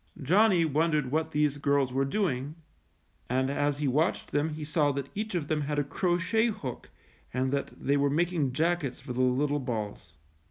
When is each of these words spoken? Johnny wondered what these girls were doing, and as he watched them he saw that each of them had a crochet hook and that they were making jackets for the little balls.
Johnny 0.19 0.65
wondered 0.65 1.11
what 1.11 1.29
these 1.29 1.59
girls 1.59 1.93
were 1.93 2.05
doing, 2.05 2.55
and 3.29 3.51
as 3.51 3.77
he 3.77 3.87
watched 3.87 4.31
them 4.31 4.49
he 4.49 4.63
saw 4.63 4.91
that 4.91 5.11
each 5.13 5.35
of 5.35 5.47
them 5.47 5.61
had 5.61 5.77
a 5.77 5.83
crochet 5.83 6.47
hook 6.47 6.89
and 7.31 7.51
that 7.51 7.67
they 7.79 7.97
were 7.97 8.09
making 8.09 8.51
jackets 8.51 8.99
for 8.99 9.13
the 9.13 9.21
little 9.21 9.59
balls. 9.59 10.13